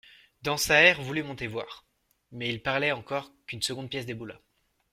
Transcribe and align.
Dansaert 0.41 0.99
voulut 0.99 1.21
monter 1.21 1.45
voir; 1.45 1.85
mais 2.31 2.49
il 2.49 2.63
parlait 2.63 2.91
encore, 2.91 3.31
qu'une 3.45 3.61
seconde 3.61 3.91
pièce 3.91 4.07
déboula. 4.07 4.41